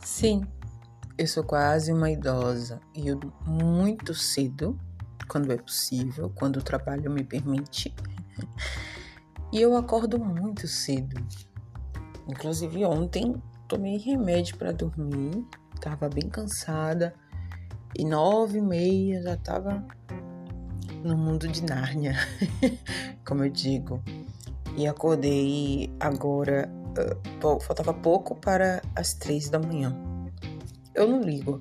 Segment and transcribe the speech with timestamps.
[0.00, 0.42] Sim,
[1.16, 4.78] eu sou quase uma idosa e eu muito cedo,
[5.28, 7.94] quando é possível, quando o trabalho me permite.
[9.52, 11.20] E eu acordo muito cedo.
[12.28, 13.34] Inclusive ontem
[13.66, 15.44] tomei remédio para dormir,
[15.80, 17.14] tava bem cansada
[17.96, 19.84] e nove e meia já tava
[21.02, 22.16] no mundo de Nárnia,
[23.26, 24.02] como eu digo.
[24.76, 26.70] E acordei agora,
[27.60, 29.96] faltava pouco para as três da manhã.
[30.94, 31.60] Eu não ligo,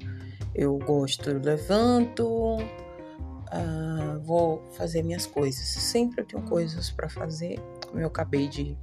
[0.56, 5.64] eu gosto, eu levanto, uh, vou fazer minhas coisas.
[5.68, 7.60] Sempre eu tenho coisas para fazer.
[7.94, 8.78] Eu acabei de,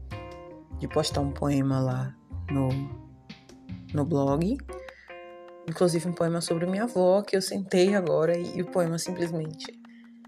[0.78, 2.16] de postar um poema lá
[2.50, 2.68] no,
[3.92, 4.56] no blog.
[5.68, 9.80] Inclusive um poema sobre minha avó, que eu sentei agora e, e o poema simplesmente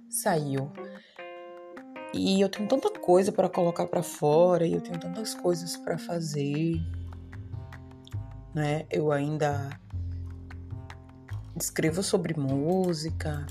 [0.09, 0.73] saiu.
[2.13, 5.99] E eu tenho tanta coisa para colocar para fora e eu tenho tantas coisas para
[5.99, 6.81] fazer,
[8.55, 8.87] né?
[8.91, 9.79] Eu ainda
[11.57, 13.47] escrevo sobre música,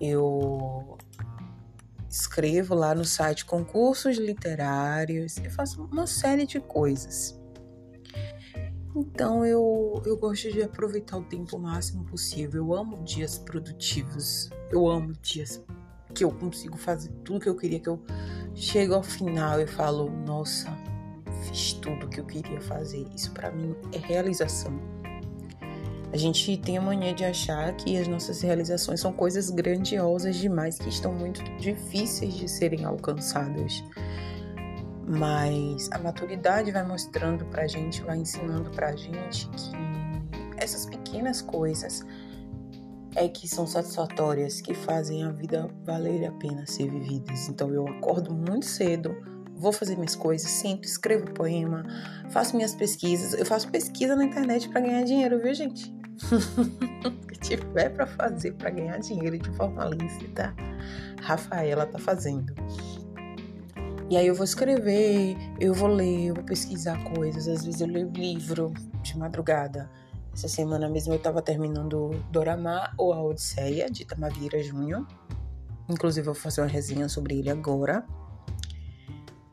[0.00, 0.96] eu
[2.08, 7.38] escrevo lá no site concursos literários, eu faço uma série de coisas.
[8.96, 12.64] Então eu, eu gosto de aproveitar o tempo o máximo possível.
[12.64, 14.50] Eu amo dias produtivos.
[14.70, 15.62] Eu amo dias
[16.14, 18.00] que eu consigo fazer tudo que eu queria, que eu
[18.54, 20.68] chego ao final e falo, nossa,
[21.44, 23.06] fiz tudo que eu queria fazer.
[23.14, 24.78] Isso para mim é realização.
[26.10, 30.78] A gente tem a mania de achar que as nossas realizações são coisas grandiosas demais
[30.78, 33.84] que estão muito difíceis de serem alcançadas.
[35.06, 39.72] Mas a maturidade vai mostrando pra gente, vai ensinando pra gente que
[40.56, 42.04] essas pequenas coisas
[43.14, 47.48] é que são satisfatórias, que fazem a vida valer a pena ser vividas.
[47.48, 49.16] Então eu acordo muito cedo,
[49.54, 51.84] vou fazer minhas coisas, sempre escrevo poema,
[52.30, 53.32] faço minhas pesquisas.
[53.34, 55.92] Eu faço pesquisa na internet para ganhar dinheiro, viu, gente?
[57.04, 60.54] o que tiver para fazer para ganhar dinheiro de forma lícita,
[61.20, 62.54] Rafaela tá fazendo.
[64.10, 67.46] E aí eu vou escrever, eu vou ler, eu vou pesquisar coisas.
[67.46, 69.90] Às vezes eu leio livro de madrugada.
[70.32, 75.06] Essa semana mesmo eu tava terminando Doramá ou A Odisseia, de Tamavira Júnior.
[75.88, 78.04] Inclusive eu vou fazer uma resenha sobre ele agora.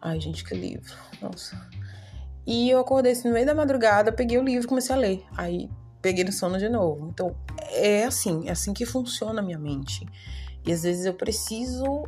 [0.01, 0.93] Ai, gente, que livro.
[1.21, 1.59] Nossa.
[2.45, 5.25] E eu acordei assim, no meio da madrugada, peguei o livro e comecei a ler.
[5.35, 5.69] Aí
[6.01, 7.07] peguei no sono de novo.
[7.07, 7.35] Então,
[7.71, 10.05] é assim, é assim que funciona a minha mente.
[10.63, 12.03] E às vezes eu preciso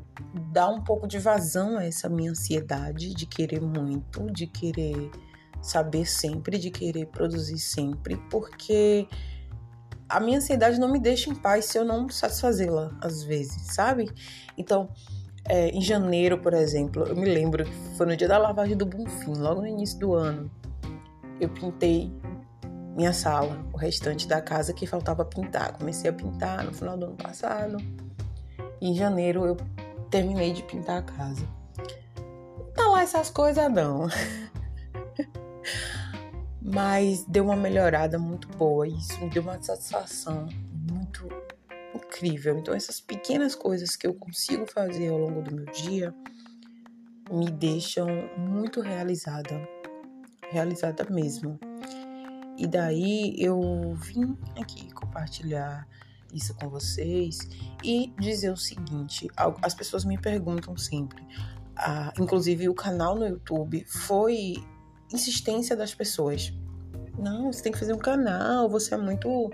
[0.51, 5.09] dar um pouco de vazão a essa minha ansiedade de querer muito, de querer
[5.62, 9.07] saber sempre, de querer produzir sempre, porque
[10.09, 14.09] a minha ansiedade não me deixa em paz se eu não satisfazê-la, às vezes, sabe?
[14.57, 14.90] Então,
[15.50, 18.85] é, em janeiro, por exemplo, eu me lembro que foi no dia da lavagem do
[18.85, 20.51] Bonfim, logo no início do ano,
[21.40, 22.12] eu pintei
[22.97, 25.72] minha sala, o restante da casa que faltava pintar.
[25.73, 27.78] Comecei a pintar no final do ano passado.
[28.81, 29.56] Em janeiro eu
[30.09, 31.47] terminei de pintar a casa.
[32.73, 34.07] Tá lá essas coisas não.
[36.61, 41.29] Mas deu uma melhorada muito boa e isso me deu uma satisfação muito
[41.95, 42.57] incrível.
[42.57, 46.13] Então, essas pequenas coisas que eu consigo fazer ao longo do meu dia
[47.31, 48.07] me deixam
[48.38, 49.67] muito realizada,
[50.50, 51.59] realizada mesmo.
[52.57, 55.88] E daí eu vim aqui compartilhar
[56.34, 57.39] isso com vocês
[57.84, 59.28] e dizer o seguinte:
[59.61, 61.23] as pessoas me perguntam sempre,
[61.75, 64.55] ah, inclusive o canal no YouTube foi
[65.12, 66.53] insistência das pessoas.
[67.18, 69.50] Não, você tem que fazer um canal, você é muito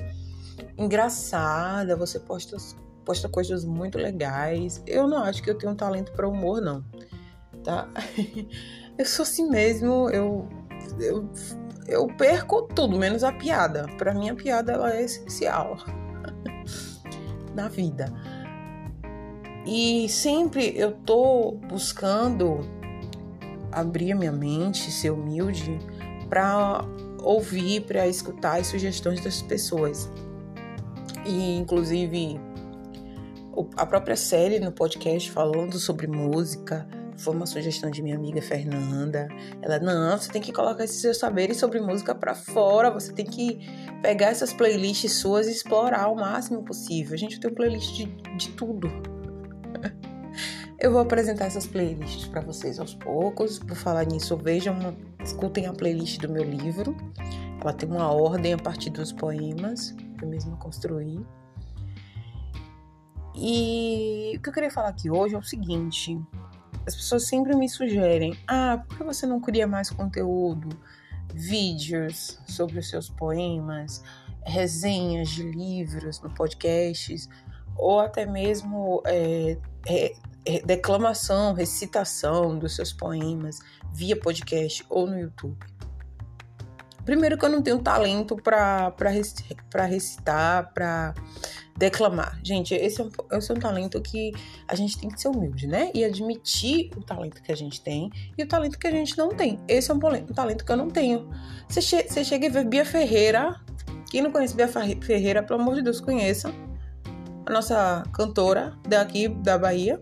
[0.78, 2.58] engraçada, você posta,
[3.06, 4.82] posta coisas muito legais.
[4.86, 6.84] Eu não acho que eu tenho um talento para humor, não.
[7.64, 7.88] Tá?
[8.96, 10.48] Eu sou assim mesmo, eu,
[11.00, 11.28] eu,
[11.88, 13.88] eu perco tudo, menos a piada.
[13.98, 15.78] Para mim, a piada ela é essencial
[17.56, 18.14] na vida.
[19.66, 22.60] E sempre eu tô buscando
[23.74, 25.80] abrir a minha mente, ser humilde,
[26.30, 26.86] para
[27.22, 30.10] ouvir, para escutar as sugestões das pessoas.
[31.26, 32.40] E, inclusive,
[33.78, 36.88] a própria série no podcast falando sobre música
[37.18, 39.28] foi uma sugestão de minha amiga Fernanda.
[39.62, 43.26] Ela, não, você tem que colocar esses seus saberes sobre música para fora, você tem
[43.26, 43.60] que
[44.02, 47.14] pegar essas playlists suas e explorar o máximo possível.
[47.14, 48.06] A gente tem um playlist de,
[48.38, 49.13] de tudo.
[50.84, 53.58] Eu vou apresentar essas playlists para vocês aos poucos.
[53.58, 54.78] Por falar nisso, vejam,
[55.24, 56.94] escutem a playlist do meu livro.
[57.62, 61.26] Ela tem uma ordem a partir dos poemas que eu mesma construí.
[63.34, 66.22] E o que eu queria falar aqui hoje é o seguinte:
[66.86, 70.78] as pessoas sempre me sugerem, ah, por que você não cria mais conteúdo?
[71.34, 74.04] vídeos sobre os seus poemas,
[74.46, 77.28] resenhas de livros no podcasts,
[77.76, 79.58] ou até mesmo é,
[79.88, 80.14] é,
[80.66, 83.60] declamação, recitação dos seus poemas
[83.94, 85.58] via podcast ou no YouTube.
[87.06, 88.94] Primeiro que eu não tenho talento para
[89.88, 91.14] recitar, para
[91.78, 92.40] declamar.
[92.44, 94.32] Gente, esse é, um, esse é um talento que
[94.68, 95.92] a gente tem que ser humilde, né?
[95.94, 99.30] E admitir o talento que a gente tem e o talento que a gente não
[99.30, 99.60] tem.
[99.68, 101.30] Esse é um, um talento que eu não tenho.
[101.68, 103.60] Você, che você chega e vê Bia Ferreira.
[104.10, 106.54] Quem não conhece Bia Ferreira, pelo amor de Deus, conheça.
[107.46, 110.02] A nossa cantora daqui da Bahia.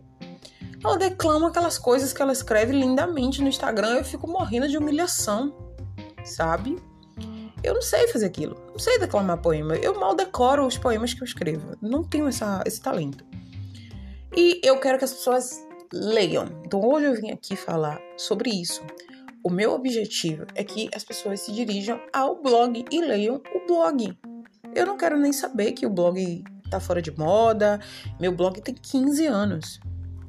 [0.83, 3.97] Ela declama aquelas coisas que ela escreve lindamente no Instagram.
[3.97, 5.55] Eu fico morrendo de humilhação,
[6.23, 6.77] sabe?
[7.63, 8.55] Eu não sei fazer aquilo.
[8.71, 9.75] Não sei declamar poema.
[9.75, 11.77] Eu mal decoro os poemas que eu escrevo.
[11.81, 13.23] Não tenho essa, esse talento.
[14.35, 15.63] E eu quero que as pessoas
[15.93, 16.45] leiam.
[16.65, 18.81] Então hoje eu vim aqui falar sobre isso.
[19.43, 24.17] O meu objetivo é que as pessoas se dirijam ao blog e leiam o blog.
[24.73, 27.79] Eu não quero nem saber que o blog tá fora de moda.
[28.19, 29.79] Meu blog tem 15 anos.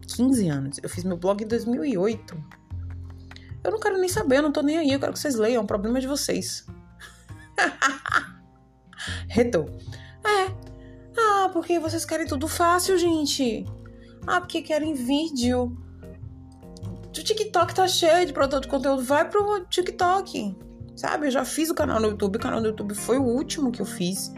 [0.06, 0.78] 15 anos.
[0.82, 2.62] Eu fiz meu blog em 2008.
[3.64, 4.92] Eu não quero nem saber, eu não tô nem aí.
[4.92, 5.60] Eu quero que vocês leiam.
[5.60, 6.66] É um problema de vocês.
[9.28, 9.66] Retou.
[10.24, 10.52] É.
[11.16, 13.64] Ah, porque vocês querem tudo fácil, gente.
[14.26, 15.76] Ah, porque querem vídeo.
[17.06, 19.02] O TikTok tá cheio de produto de conteúdo.
[19.02, 20.56] Vai pro TikTok.
[20.96, 21.26] Sabe?
[21.26, 22.36] Eu já fiz o canal no YouTube.
[22.36, 24.32] O canal no YouTube foi o último que eu fiz.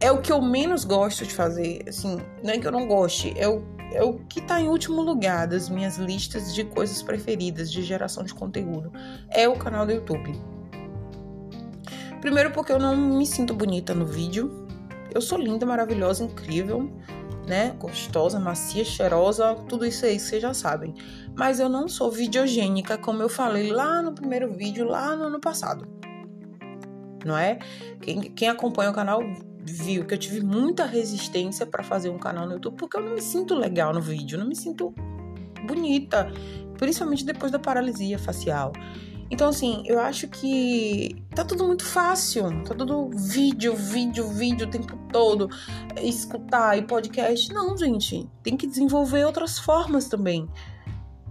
[0.00, 1.84] É o que eu menos gosto de fazer.
[1.88, 3.32] Assim, não é que eu não goste.
[3.36, 3.62] É o,
[3.92, 8.24] é o que tá em último lugar das minhas listas de coisas preferidas de geração
[8.24, 8.92] de conteúdo.
[9.30, 10.32] É o canal do YouTube.
[12.20, 14.66] Primeiro porque eu não me sinto bonita no vídeo.
[15.14, 16.90] Eu sou linda, maravilhosa, incrível,
[17.46, 17.74] né?
[17.78, 20.94] Gostosa, macia, cheirosa, tudo isso aí vocês já sabem.
[21.34, 25.40] Mas eu não sou videogênica, como eu falei lá no primeiro vídeo, lá no ano
[25.40, 25.86] passado.
[27.24, 27.58] Não é?
[28.00, 29.20] Quem, quem acompanha o canal
[29.66, 33.14] viu que eu tive muita resistência para fazer um canal no YouTube porque eu não
[33.14, 34.94] me sinto legal no vídeo, não me sinto
[35.66, 36.30] bonita,
[36.78, 38.72] principalmente depois da paralisia facial.
[39.28, 42.62] Então, assim, eu acho que tá tudo muito fácil.
[42.62, 45.48] Tá tudo vídeo, vídeo, vídeo o tempo todo.
[46.00, 47.52] Escutar e podcast.
[47.52, 48.28] Não, gente.
[48.42, 50.48] Tem que desenvolver outras formas também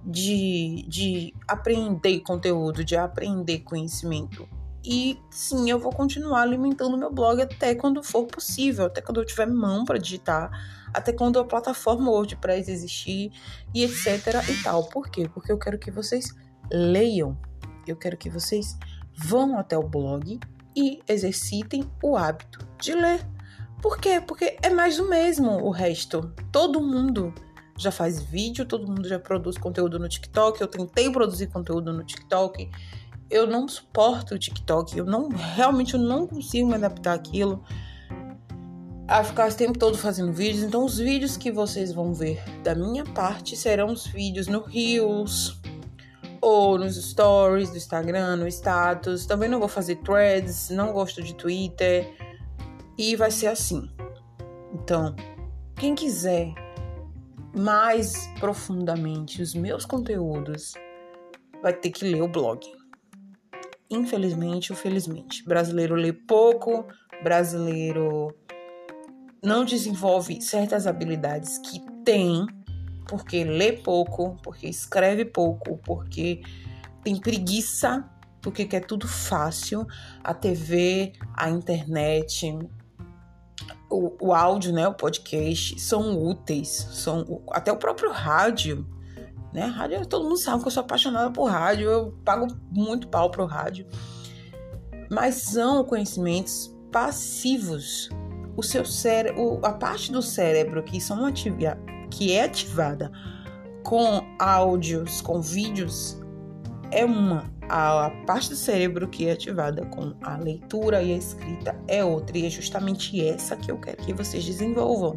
[0.06, 4.48] de, de aprender conteúdo, de aprender conhecimento.
[4.86, 9.26] E sim, eu vou continuar alimentando meu blog até quando for possível, até quando eu
[9.26, 10.52] tiver mão para digitar,
[10.94, 13.32] até quando a plataforma WordPress existir
[13.74, 14.84] e etc e tal.
[14.90, 15.28] Por quê?
[15.34, 16.34] Porque eu quero que vocês
[16.72, 17.38] leiam
[17.88, 18.78] eu quero que vocês
[19.16, 20.40] vão até o blog
[20.76, 23.26] e exercitem o hábito de ler.
[23.82, 24.20] Por quê?
[24.20, 26.34] Porque é mais do mesmo o resto.
[26.52, 27.34] Todo mundo
[27.78, 30.60] já faz vídeo, todo mundo já produz conteúdo no TikTok.
[30.60, 32.70] Eu tentei produzir conteúdo no TikTok.
[33.30, 34.98] Eu não suporto o TikTok.
[34.98, 37.64] Eu não realmente eu não consigo me adaptar àquilo.
[39.08, 40.64] A ficar o tempo todo fazendo vídeos.
[40.64, 45.62] Então, os vídeos que vocês vão ver da minha parte serão os vídeos no Reels,
[46.42, 49.26] ou nos stories do Instagram, no status.
[49.26, 52.12] Também não vou fazer threads, não gosto de Twitter.
[52.98, 53.90] E vai ser assim.
[54.74, 55.16] Então,
[55.76, 56.54] quem quiser
[57.56, 60.74] mais profundamente os meus conteúdos,
[61.62, 62.60] vai ter que ler o blog.
[63.90, 65.44] Infelizmente ou felizmente.
[65.44, 66.86] Brasileiro lê pouco,
[67.24, 68.36] brasileiro
[69.44, 72.46] não desenvolve certas habilidades que tem
[73.08, 76.42] porque lê pouco, porque escreve pouco, porque
[77.04, 78.04] tem preguiça,
[78.42, 79.86] porque quer tudo fácil.
[80.24, 82.58] A TV, a internet,
[83.90, 88.86] o, o áudio, né, o podcast são úteis, são até o próprio rádio,
[89.56, 89.66] né?
[89.66, 93.46] Rádio, todo mundo sabe que eu sou apaixonada por rádio, eu pago muito pau pro
[93.46, 93.88] rádio.
[95.10, 98.10] Mas são conhecimentos passivos.
[98.58, 103.12] O seu cérebro, a parte do cérebro que são ativadas que é ativada
[103.84, 106.20] com áudios, com vídeos,
[106.92, 107.54] é uma.
[107.68, 112.38] A, parte do cérebro que é ativada com a leitura e a escrita é outra.
[112.38, 115.16] E é justamente essa que eu quero que vocês desenvolvam.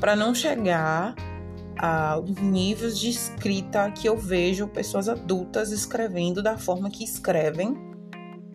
[0.00, 1.14] Para não chegar
[1.78, 7.76] a níveis de escrita que eu vejo pessoas adultas escrevendo da forma que escrevem,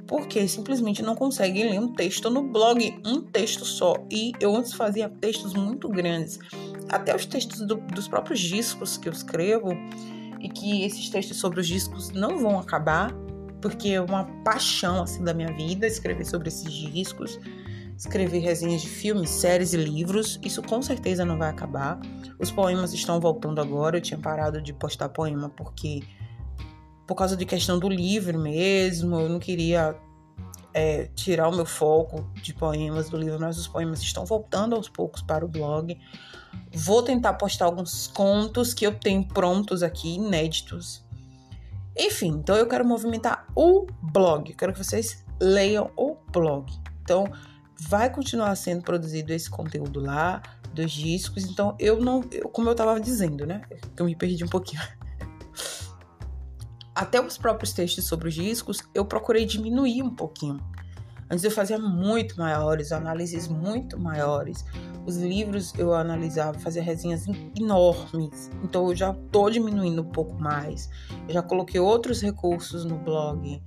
[0.07, 3.95] porque simplesmente não conseguem ler um texto no blog, um texto só.
[4.09, 6.39] E eu antes fazia textos muito grandes
[6.89, 9.69] até os textos do, dos próprios discos que eu escrevo,
[10.41, 13.13] e que esses textos sobre os discos não vão acabar,
[13.61, 17.39] porque é uma paixão assim da minha vida escrever sobre esses discos,
[18.01, 20.39] escrever resenhas de filmes, séries e livros.
[20.43, 21.99] Isso com certeza não vai acabar.
[22.39, 23.97] Os poemas estão voltando agora.
[23.97, 26.01] Eu tinha parado de postar poema porque
[27.05, 29.95] por causa de questão do livro mesmo, eu não queria
[30.73, 34.89] é, tirar o meu foco de poemas do livro, mas os poemas estão voltando aos
[34.89, 35.95] poucos para o blog.
[36.73, 41.05] Vou tentar postar alguns contos que eu tenho prontos aqui, inéditos.
[41.95, 44.55] Enfim, então eu quero movimentar o blog.
[44.55, 46.65] quero que vocês leiam o blog.
[47.03, 47.25] Então,
[47.87, 50.41] vai continuar sendo produzido esse conteúdo lá,
[50.73, 51.45] dos discos.
[51.45, 52.23] Então, eu não.
[52.31, 53.61] Eu, como eu tava dizendo, né?
[53.95, 54.81] Que eu me perdi um pouquinho.
[56.93, 60.59] Até os próprios textos sobre os discos, eu procurei diminuir um pouquinho.
[61.29, 64.65] Antes eu fazia muito maiores, análises muito maiores.
[65.05, 67.25] Os livros eu analisava, fazia resenhas
[67.57, 68.51] enormes.
[68.61, 70.89] Então eu já tô diminuindo um pouco mais.
[71.27, 73.63] Eu já coloquei outros recursos no blog.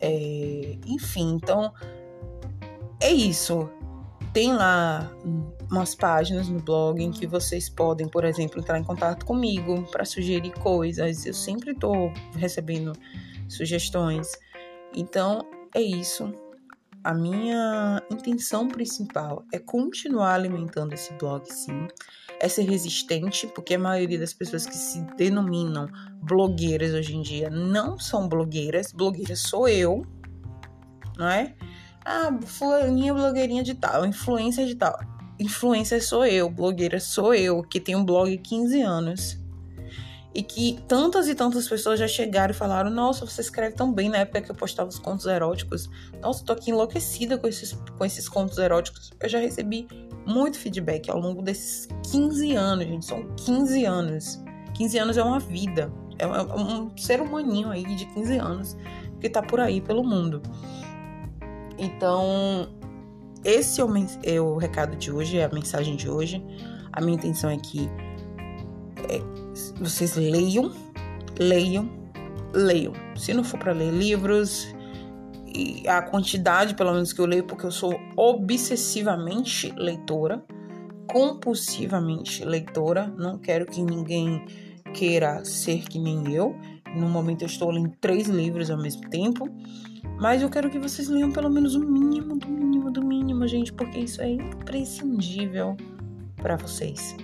[0.00, 1.72] É, enfim, então
[3.00, 3.70] é isso.
[4.32, 5.10] Tem lá
[5.70, 10.04] umas páginas no blog em que vocês podem, por exemplo, entrar em contato comigo para
[10.04, 11.24] sugerir coisas.
[11.24, 12.92] Eu sempre estou recebendo
[13.48, 14.32] sugestões.
[14.94, 16.32] Então, é isso.
[17.02, 21.86] A minha intenção principal é continuar alimentando esse blog, sim.
[22.40, 25.86] É ser resistente, porque a maioria das pessoas que se denominam
[26.22, 28.92] blogueiras hoje em dia não são blogueiras.
[28.92, 30.04] Blogueira sou eu,
[31.16, 31.54] não é?
[32.08, 34.96] Ah, fulaninha blogueirinha de tal, influência de tal.
[35.40, 39.38] Influência sou eu, blogueira sou eu, que tem um blog há 15 anos.
[40.32, 44.08] E que tantas e tantas pessoas já chegaram e falaram: Nossa, você escreve tão bem
[44.08, 45.90] na época que eu postava os contos eróticos.
[46.22, 49.10] Nossa, tô aqui enlouquecida com esses, com esses contos eróticos.
[49.20, 49.88] Eu já recebi
[50.24, 53.04] muito feedback ao longo desses 15 anos, gente.
[53.04, 54.40] São 15 anos.
[54.74, 55.92] 15 anos é uma vida.
[56.20, 58.76] É um ser humaninho aí de 15 anos
[59.20, 60.40] que tá por aí pelo mundo.
[61.78, 62.68] Então,
[63.44, 63.90] esse é o,
[64.22, 66.42] é o, recado de hoje, é a mensagem de hoje.
[66.92, 67.88] A minha intenção é que
[69.08, 69.20] é,
[69.80, 70.72] vocês leiam,
[71.38, 71.88] leiam,
[72.52, 72.92] leiam.
[73.16, 74.66] Se não for para ler livros,
[75.46, 80.44] e a quantidade, pelo menos, que eu leio, porque eu sou obsessivamente leitora,
[81.06, 83.12] compulsivamente leitora.
[83.16, 84.44] Não quero que ninguém
[84.92, 86.54] queira ser que nem eu.
[86.96, 89.48] No momento, eu estou lendo três livros ao mesmo tempo.
[90.18, 93.72] Mas eu quero que vocês leiam pelo menos o mínimo, do mínimo, do mínimo, gente,
[93.72, 95.76] porque isso é imprescindível
[96.36, 97.14] para vocês.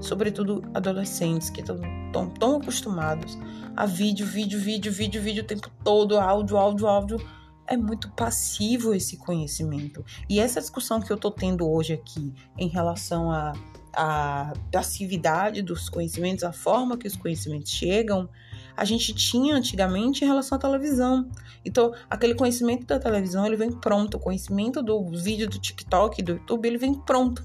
[0.00, 1.78] Sobretudo adolescentes que estão
[2.12, 3.38] tão, tão acostumados
[3.76, 7.26] a vídeo, vídeo, vídeo, vídeo, vídeo o tempo todo, áudio, áudio, áudio.
[7.64, 10.04] É muito passivo esse conhecimento.
[10.28, 16.42] E essa discussão que eu tô tendo hoje aqui em relação à passividade dos conhecimentos,
[16.42, 18.28] a forma que os conhecimentos chegam,
[18.76, 21.28] a gente tinha antigamente em relação à televisão.
[21.64, 24.16] Então, aquele conhecimento da televisão, ele vem pronto.
[24.16, 27.42] O conhecimento do vídeo do TikTok, do YouTube, ele vem pronto.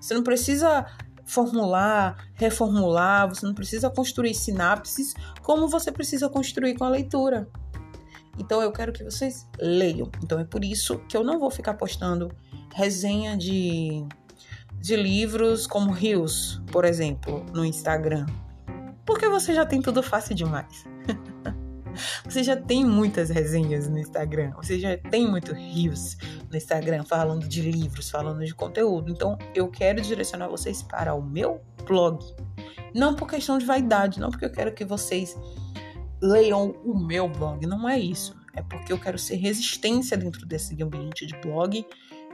[0.00, 0.86] Você não precisa
[1.24, 7.48] formular, reformular, você não precisa construir sinapses como você precisa construir com a leitura.
[8.38, 10.10] Então eu quero que vocês leiam.
[10.22, 12.30] Então é por isso que eu não vou ficar postando
[12.74, 14.04] resenha de,
[14.80, 18.26] de livros como Rios, por exemplo, no Instagram.
[19.06, 20.84] Porque você já tem tudo fácil demais.
[22.28, 26.16] você já tem muitas resenhas no Instagram, você já tem muito rios
[26.50, 29.12] no Instagram falando de livros, falando de conteúdo.
[29.12, 32.18] Então, eu quero direcionar vocês para o meu blog.
[32.92, 35.38] Não por questão de vaidade, não porque eu quero que vocês
[36.20, 38.34] leiam o meu blog, não é isso.
[38.54, 41.86] É porque eu quero ser resistência dentro desse ambiente de blog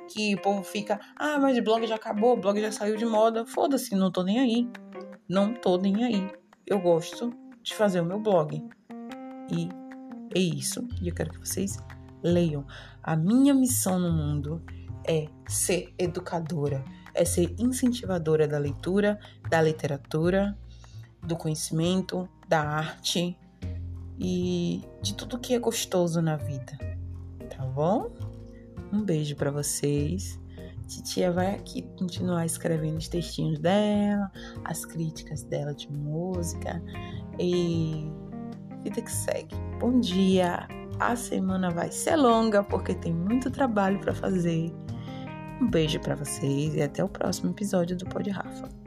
[0.08, 3.04] que o povo fica, ah, mas o blog já acabou, o blog já saiu de
[3.04, 3.44] moda.
[3.44, 4.70] Foda-se, não tô nem aí.
[5.28, 8.62] Não tô nem aí eu gosto de fazer o meu blog.
[9.50, 9.68] E
[10.34, 10.86] é isso.
[11.00, 11.78] E eu quero que vocês
[12.22, 12.66] leiam.
[13.02, 14.62] A minha missão no mundo
[15.06, 19.18] é ser educadora, é ser incentivadora da leitura,
[19.50, 20.56] da literatura,
[21.22, 23.36] do conhecimento, da arte
[24.18, 26.78] e de tudo que é gostoso na vida.
[27.50, 28.12] Tá bom?
[28.92, 30.41] Um beijo para vocês.
[30.92, 34.30] Titia vai aqui continuar escrevendo os textinhos dela,
[34.64, 36.82] as críticas dela de música
[37.38, 38.12] e
[38.84, 39.56] vida que segue.
[39.80, 40.68] Bom dia!
[41.00, 44.70] A semana vai ser longa porque tem muito trabalho para fazer.
[45.62, 48.81] Um beijo para vocês e até o próximo episódio do Pod Rafa.